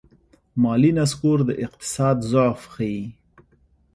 مالي 0.61 0.91
نسکور 0.97 1.39
د 1.47 1.49
اقتصاد 1.65 2.17
ضعف 2.31 2.61
ښيي. 2.73 3.01